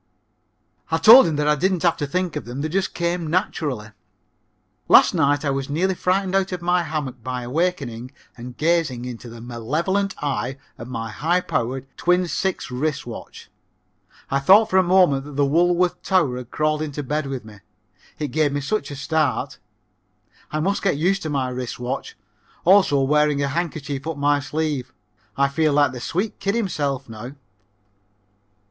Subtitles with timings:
[0.89, 3.89] I told him that I didn't have to think of them, they just came naturally.
[4.87, 9.29] Last night I was nearly frightened out of my hammock by awakening and gazing into
[9.29, 13.51] the malevolent eye of my high powered, twin six wrist watch.
[14.31, 17.57] I thought for a moment that the Woolworth tower had crawled into bed with me.
[18.17, 19.59] It gave me such a start.
[20.49, 22.17] I must get used to my wrist watch
[22.65, 24.95] also wearing a handkerchief up my sleeve.
[25.37, 27.33] I feel like the sweet kid himself now.